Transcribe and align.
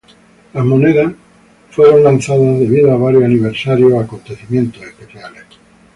Las 0.55 0.65
monedas 0.65 1.13
fueron 1.69 2.03
lanzadas 2.03 2.57
debido 2.59 2.91
a 2.91 2.97
varios 2.97 3.23
aniversarios 3.23 3.91
o 3.93 3.99
acontecimientos 3.99 4.81
especiales. 4.81 5.43